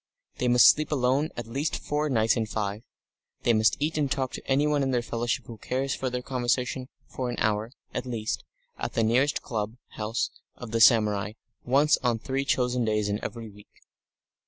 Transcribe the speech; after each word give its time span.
They 0.39 0.47
must 0.47 0.67
sleep 0.67 0.91
alone 0.91 1.29
at 1.37 1.45
least 1.45 1.75
four 1.77 2.09
nights 2.09 2.35
in 2.35 2.47
five; 2.47 2.77
and 2.81 2.83
they 3.43 3.53
must 3.53 3.77
eat 3.79 3.93
with 3.93 3.97
and 3.99 4.11
talk 4.11 4.31
to 4.31 4.41
anyone 4.47 4.81
in 4.81 4.89
their 4.89 5.03
fellowship 5.03 5.45
who 5.45 5.59
cares 5.59 5.93
for 5.93 6.09
their 6.09 6.23
conversation 6.23 6.89
for 7.07 7.29
an 7.29 7.35
hour, 7.37 7.71
at 7.93 8.07
least, 8.07 8.43
at 8.79 8.93
the 8.93 9.03
nearest 9.03 9.43
club 9.43 9.77
house 9.89 10.31
of 10.55 10.71
the 10.71 10.81
samurai 10.81 11.33
once 11.65 11.97
on 12.01 12.17
three 12.17 12.45
chosen 12.45 12.83
days 12.83 13.09
in 13.09 13.23
every 13.23 13.47
week. 13.51 13.69